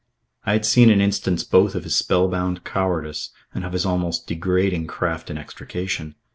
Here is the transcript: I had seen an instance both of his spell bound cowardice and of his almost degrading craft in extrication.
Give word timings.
I 0.47 0.53
had 0.53 0.65
seen 0.65 0.89
an 0.89 0.99
instance 0.99 1.43
both 1.43 1.75
of 1.75 1.83
his 1.83 1.95
spell 1.95 2.27
bound 2.27 2.63
cowardice 2.63 3.29
and 3.53 3.63
of 3.63 3.73
his 3.73 3.85
almost 3.85 4.25
degrading 4.25 4.87
craft 4.87 5.29
in 5.29 5.37
extrication. 5.37 6.15